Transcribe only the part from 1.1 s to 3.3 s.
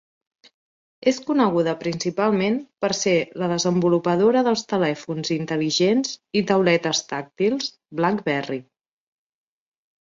coneguda principalment per ser